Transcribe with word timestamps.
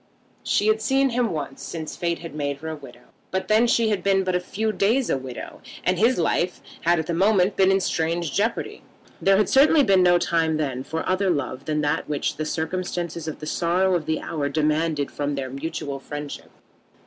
She 0.41 0.65
had 0.65 0.81
seen 0.81 1.11
him 1.11 1.29
once 1.31 1.61
since 1.61 1.95
Fate 1.95 2.17
had 2.17 2.33
made 2.33 2.57
her 2.57 2.69
a 2.69 2.75
widow; 2.75 3.09
but 3.29 3.47
then 3.49 3.67
she 3.67 3.89
had 3.89 4.01
been 4.01 4.23
but 4.23 4.33
a 4.33 4.39
few 4.39 4.71
days 4.71 5.11
a 5.11 5.17
widow, 5.19 5.61
and 5.83 5.99
his 5.99 6.17
life 6.17 6.59
had 6.81 6.97
at 6.97 7.05
that 7.05 7.13
moment 7.13 7.55
been 7.55 7.69
in 7.71 7.79
strange 7.79 8.33
jeopardy. 8.33 8.81
There 9.21 9.37
had 9.37 9.47
certainly 9.47 9.83
been 9.83 10.01
no 10.01 10.17
time 10.17 10.57
then 10.57 10.83
for 10.83 11.07
other 11.07 11.29
love 11.29 11.65
than 11.65 11.81
that 11.81 12.09
which 12.09 12.37
the 12.37 12.45
circumstances 12.45 13.27
and 13.27 13.37
the 13.37 13.45
sorrow 13.45 13.93
of 13.93 14.07
the 14.07 14.21
hour 14.21 14.49
demanded 14.49 15.11
from 15.11 15.35
their 15.35 15.51
mutual 15.51 15.99
friendship. 15.99 16.49